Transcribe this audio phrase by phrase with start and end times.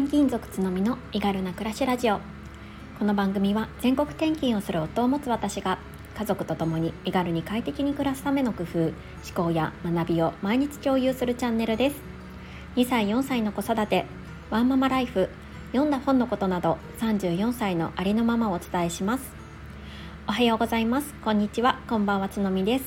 [0.00, 2.20] 転勤族つのみの身軽な暮らしラジオ。
[2.98, 5.78] この番組は全国転勤をする夫を持つ私が
[6.16, 8.92] 家族と共に身軽に快適に暮らすための工夫思
[9.34, 11.96] 考や学びを毎日共有するチャンネルです。
[12.76, 14.06] 2歳4歳の子育て
[14.48, 15.28] ワンママライフ
[15.72, 19.30] 読んだ本のことなど34歳のありのままをお伝えします。
[20.26, 21.12] おはようございます。
[21.22, 21.78] こんにちは。
[21.86, 22.86] こんばんはつのみです。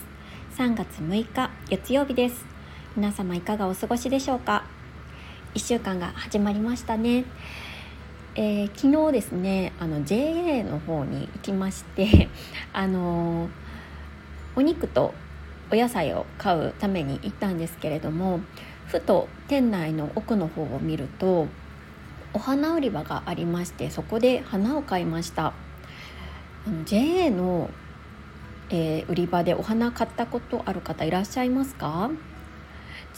[0.58, 2.44] 3月6日月曜日です。
[2.96, 4.64] 皆様いかがお過ごしでしょうか？
[5.54, 7.26] 1週間が始まりましたね、
[8.36, 12.28] えー、昨日ですねあの JA の方に行きまして
[12.74, 13.50] あの
[14.56, 15.14] お肉と
[15.72, 18.40] お野菜を買うために行ったんですけれども
[18.88, 21.48] ふと店内の奥の方を見ると
[22.34, 25.54] お花売り場がありましてそこで花を買いました。
[26.66, 27.70] あの JA の、
[28.70, 32.10] えー、売り場でお花買ったことある方いらっしゃいますか？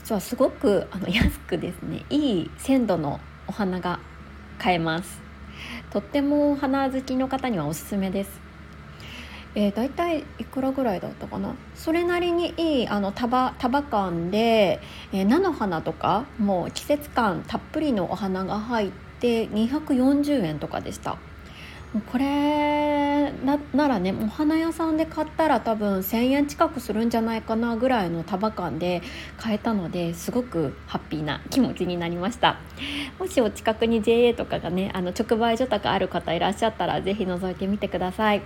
[0.05, 3.99] 実はすごくあの安くですねいい鮮度のお花が
[4.59, 5.19] 買えます。
[5.89, 8.39] とっても花好きの方にはおすすめです。
[9.55, 11.55] えー、大体いくらぐらいだったかな？
[11.73, 14.79] それなりにいいあの束束感で、
[15.11, 21.17] えー、菜の花とかもう季節感たっぷりのお花が入って240円とかでした。
[22.01, 23.31] これ
[23.73, 29.01] ならねお花屋さんで買ったら多分1,000円近くするんじゃないかなぐらいの束感で
[29.37, 32.59] 買えたのですごくハッピーな気持ちになりました。
[33.19, 38.41] もしお近くに JA とかがねあの直売所とかある方いらっしゃったら是非覗いてみてください。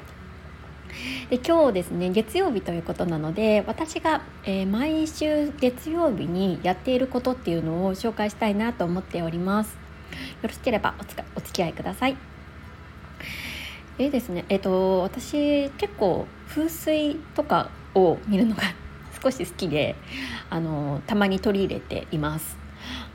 [1.30, 9.78] で今日ですね月曜日ということなので私が、えー、毎週月曜日にやっていることっていうのを紹介したいなと思っております。
[10.42, 10.96] よろしければ
[11.36, 12.39] お付き合いください。
[14.00, 18.64] えですねえっ、ー、と私結構風水とかを見るのが
[19.22, 19.96] 少し好きで
[20.50, 22.58] あのたまに取り入れています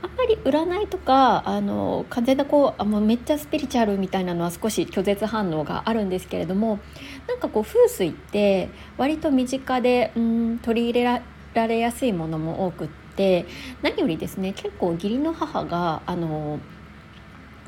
[0.03, 6.79] あんまり占いとかあの完全なこうあもうめっちゃスピリチュアルみたいなのは少し拒絶反応があるんですけれども
[7.27, 11.21] なんかこう風水って割と身近でうん取り入れ
[11.55, 13.47] られやすいものも多くって
[13.81, 16.59] 何よりですね結構義理の母があの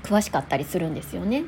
[0.03, 1.45] 詳しかったりするんですよね。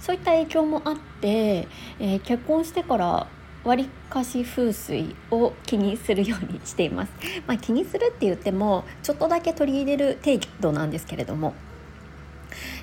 [0.00, 1.68] そういった影響もあって、
[1.98, 3.26] えー、結婚してから
[3.62, 7.12] わりかし風水を気にするようにしています、
[7.46, 11.54] まあ、気にするって言ってもちょっとだけ取り入れる程度なんですけれども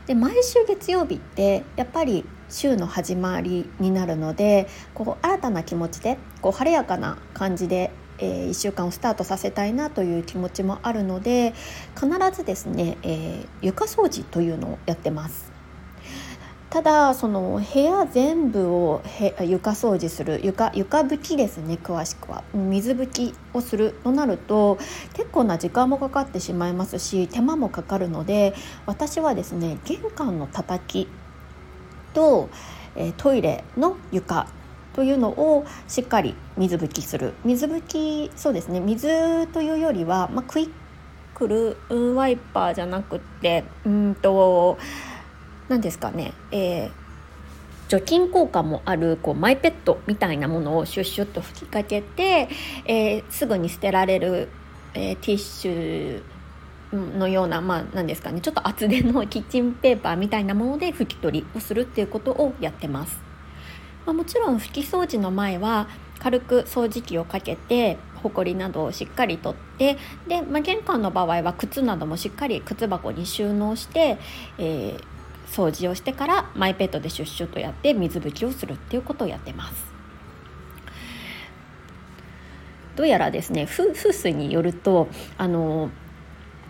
[0.06, 11.54] で毎週月曜日ってやっぱり週の始まりになるのでこう新たな気持ちでこう晴れやかな感じで、えー、1週間をスタートさせたいなという気持ちもあるので
[11.96, 15.57] 必ずですね、えー、床掃除というのをやってます。
[16.70, 19.02] ただその部屋全部を
[19.40, 22.44] 床掃除する床床拭きですね詳しくは。
[22.54, 24.78] 水拭きをするとなると
[25.14, 28.54] 結構な時間もかかってしまいますし手間もかかるので
[28.86, 31.08] 私はですね玄関の叩き
[32.14, 32.50] と、
[32.96, 34.48] えトイレの床
[34.94, 37.34] というのをしっかり水拭きする。
[37.46, 37.82] 水拭
[38.30, 40.70] きそうですね水というよりは、まあ、クイッ
[41.34, 41.78] クル
[42.16, 44.80] ワイパーじゃなくてうんと
[45.70, 46.92] 何ですかね、えー、
[47.90, 52.50] 除菌効果もあるこうマイペットみたいなものをシュッシュッと吹きかけて、
[52.86, 54.50] えー、すぐに捨てられる、
[54.94, 56.24] えー、ティッシュ
[56.94, 63.20] のような、まあ、何ですかねちょっと厚手の キッチンペーパーみたいなもので拭き取りをするっていうことをやってます。
[64.06, 65.90] まあ、もちろん拭き掃除の前は
[66.20, 69.98] 軽く掃除機をかけてほこりなどをしっかりとって
[70.28, 74.18] で、まあ、玄関の場合は靴などもしっかり靴箱に収納して、
[74.58, 75.17] えー、
[75.48, 79.98] 掃除をしてからマイペットでシュッシュとやって水拭きをするっていうことをやってます。
[82.96, 85.08] どうやらですね風水によると
[85.38, 85.92] あの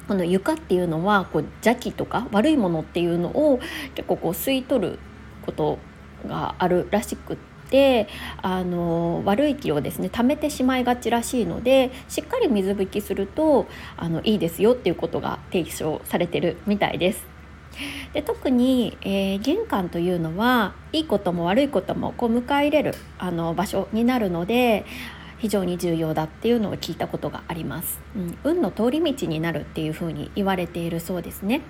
[0.09, 3.59] この床っていうのはこう邪気とか悪いものっていうのを
[3.95, 4.99] 結構こう吸い取る
[5.45, 5.79] こと
[6.27, 7.37] があるらしくっ
[7.69, 8.07] て
[8.41, 17.36] あの悪い気をですね溜めてしまいがちらしいのでしっかり水拭きするとあのいいですよっていうことが提唱されてるみたいです。
[18.13, 24.85] で特に、えー、玄関というのはいいことも悪いこともこう迎え入れるあの場所になるので
[25.37, 31.61] 非常に重要だっていうのを聞いたことがあります、うん、運の通り道になるっていうふうに言われているそうですね。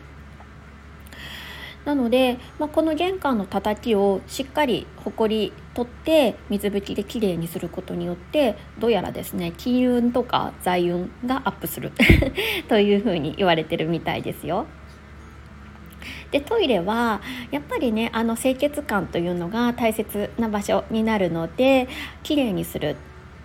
[1.88, 11.94] なので、まあ、この玄関の叩きをしっかりほこり取って水拭きできれいにすることによってどうやらですね金運とか財運がアップする。
[12.68, 14.65] というふうに言われてるみたいですよ。
[16.31, 17.21] でトイレは
[17.51, 21.88] やっぱりねあの清潔感というのが大切な場所になるので
[22.23, 22.95] きれいにする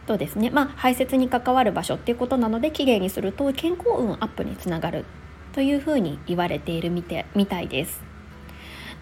[0.06, 5.04] とですねまあ排泄に関わる場所っていうことなのできれいにすると健康運アップにつながる
[5.52, 8.12] というふうに言われているみてみたいです。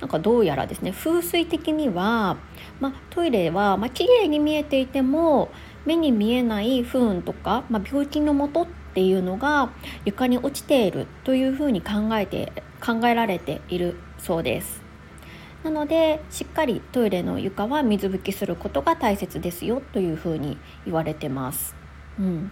[0.00, 2.38] なんかどうやらですね風水的には、
[2.80, 5.50] まあ、トイレは、まあ、綺麗に見えていても
[5.84, 9.70] 目に見えない不運とか、まあ、病気のもとっっていうのが
[10.04, 12.52] 床に落ちているというふうに考えて
[12.84, 14.90] 考えられているそうです。
[15.62, 20.56] なのでしっかりトイレの床は水拭きすることが大切ですよというふうに
[20.86, 21.74] 言われてます、
[22.18, 22.50] うん、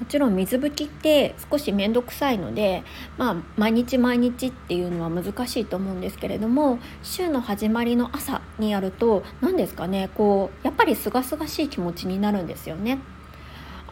[0.00, 2.82] もちろん水拭きって少し面倒くさいので、
[3.18, 12.98] まあ、毎日毎日っていうのは難しいと思うんですけれども週の始まりの朝にやると何ですかねこうやっぱり清々しい気持ちになるんですよね。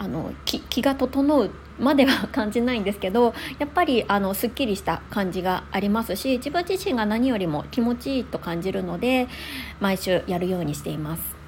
[0.03, 9.29] あの気が整うまでは感じないんですけどやっぱりあのすっきりした感じがありますし自分自身が何よりも気持ちいいと感じるので
[9.79, 11.43] 毎週やるようにしています。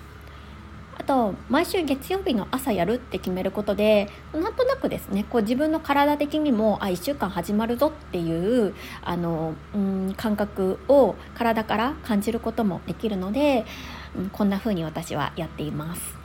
[0.96, 13.66] あと毎週月曜日の朝やるって決めることでなんとなくですねこう自分の体的にもあ1週間始まるぞっていうあのうん感覚を体から感じることもできるので、
[14.16, 16.23] うん、こんな風に私はやっています。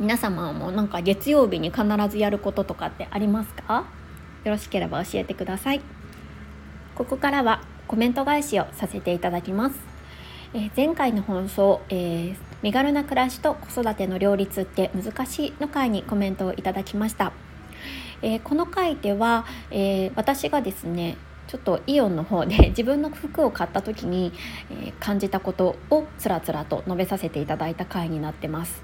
[0.00, 3.86] 皆様もなんか月曜日に必ずやることとかってありますか？
[4.44, 5.80] よろしければ教えてください。
[6.98, 9.76] ここからはコメント返しをさせていただきます、
[10.52, 17.32] えー、前回の放送、えー、身軽な暮らしと子育ての両立って難しいの回にコメントをいただきました、
[18.20, 21.16] えー、この回では、え私がですね
[21.46, 24.32] ちょっとイオンの方で 自分の服を買った時に、
[24.70, 28.82] え感じたことをつらつらと述べさせていただいた回になってます。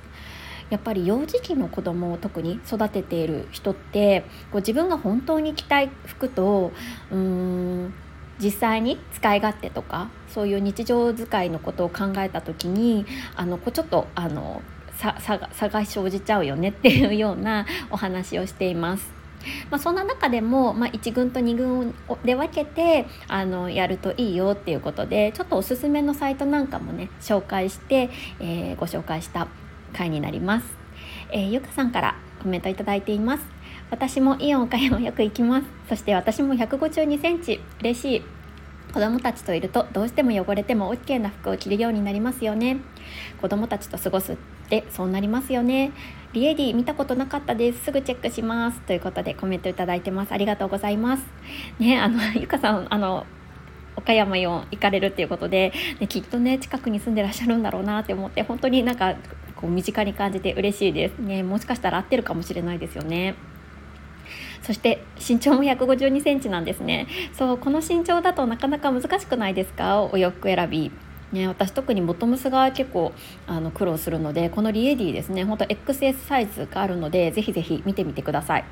[0.71, 6.73] やっぱり幼児期の子供を特に育てている人ってこう自分が本当に着たい服と
[7.11, 7.95] うーん
[8.41, 13.07] 実際に使い勝手とかそういう日常使いのことを考えた時に
[13.37, 14.63] あのこうちょっとあの
[14.97, 19.25] 差差が生じちゃうよねっていうようなお話をしています。
[19.71, 21.95] まあ、そんな中でも、まあ、1軍と2軍
[22.25, 28.09] で分けてあのやるといいよっていうことでちょっとおすすめのサイトなんかもね紹介して、
[28.41, 29.47] えー、ご紹介した
[29.95, 30.67] 回になります、
[31.31, 33.45] えー、ゆかさんからコメントいただいています。
[33.91, 35.67] 私もイオン岡山よく行きます。
[35.89, 37.61] そして私も152センチ。
[37.81, 38.23] 嬉しい。
[38.93, 42.79] 子供たちといるとどうしても汚れても OK な服を着るようになりますよね。
[43.41, 44.37] 子供たちと過ごすっ
[44.69, 45.93] てそうなりますよね。
[46.33, 47.85] リエディ見たことなかったです。
[47.85, 48.81] すぐチェックします。
[48.83, 50.33] ということでコメントいただいてます。
[50.33, 51.25] ありがとうございます。
[51.79, 53.27] ねあの ゆかさんあの
[53.97, 59.15] 岡山4行かれるっていうことで、ね、きっとね近くに住んでらっしゃるんだろうなって思って本当になんか
[59.57, 61.19] こう身近に感じて嬉しいです。
[61.19, 63.35] ねもしかしたら合ってるかもしれないですよね。
[64.63, 67.07] そして身長も152センチなんですね。
[67.33, 70.03] そうこの身長だとなかなか難しくないですか？
[70.03, 70.91] お洋服選び。
[71.35, 73.13] ね、私特にボトムスが結構
[73.47, 78.65] あの苦労するのでこのリエディですね本当 XS サイズがあるのでぜひぜひ見てみてください。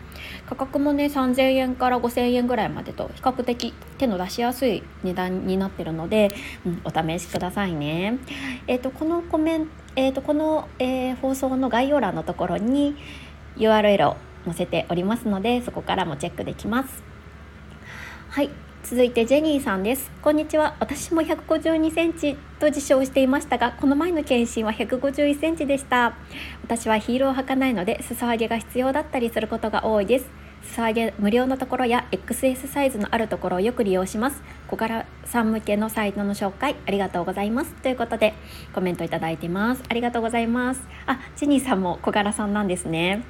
[0.47, 6.29] 価格もね3000円から5000円ぐらいまでと比較的手の出しやすい値段になってるので、
[6.64, 8.19] うん、お試しくださいね。
[8.67, 12.97] えっ、ー、とこのコメントえーと、この、えー、放送の概要欄のところに
[13.56, 14.17] URL を
[14.47, 17.03] 載せておりますのでそこからもチェックできます。
[18.31, 18.49] はい。
[18.84, 20.11] 続いてジェニーさんです。
[20.23, 20.75] こんにちは。
[20.81, 26.17] 私も152センチと自称していましたがこの前の検診は151センチでした。
[26.64, 30.42] 私はヒールを履かないので裾上げが必要だったりすることが多いです。
[30.63, 34.43] 裾上げ無料のところや XS サイズのあるところをよく利用します。
[34.69, 37.75] 小柄さん向けのサイトの紹介ありがとうございます。
[37.75, 38.33] ということで
[38.75, 39.83] コメントいただいてます。
[39.89, 40.83] ありがとうございます。
[41.07, 43.25] あジェニーさんも小柄さんなんですね。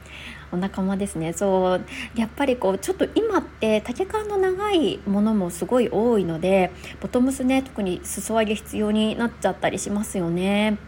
[0.53, 1.33] お仲間ですね。
[1.33, 1.85] そう
[2.15, 6.71] やっぱりこうちょっと今って丈感の長いものもすごい多いので
[7.01, 10.79] ボトムスね特に裾上げ必要になっちゃったりしますよね。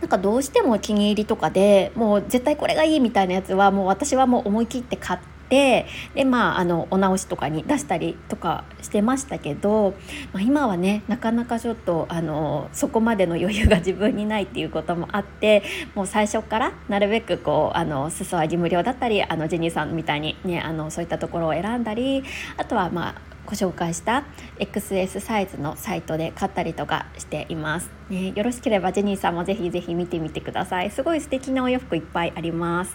[0.00, 9.94] なんかどうしてもお気に入りとかでもう絶対これがいいみたいなやつはもう私はもう思い切って買っててでまああのお直しとかに出したりとかしてましたけど、
[10.32, 15.62] まあ、今はねなかなかちょっとあのそこまでの余裕が自分にないっていうこともあって
[15.94, 22.22] もう最初からなるべくこうあの裾上げ無料だったりあのジェニーさんみたいにねあのそういったところを選んだり
[22.56, 24.24] あとはまあご紹介した
[24.58, 30.90] XS サイズのサイトで買ったりとかしています、ね、よろしければジェニーさんもぜひぜひ見てみてください。
[30.90, 32.94] すごい素敵なお洋服いっぱいあります。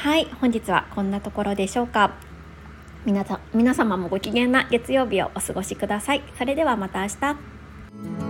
[0.00, 2.14] はい本日はこんなところでしょうか。
[3.04, 6.22] 皆さ皆様もご機嫌な月曜日をお過ごしください。
[6.38, 8.29] それではまた明日。